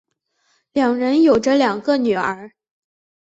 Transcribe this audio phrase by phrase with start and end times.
[0.73, 2.53] 两人有着两个女儿。